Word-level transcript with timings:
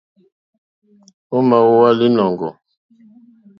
Ò 1.35 1.37
ma 1.47 1.57
wowa 1.67 1.89
linɔ̀ŋgɔ̀? 1.99 2.51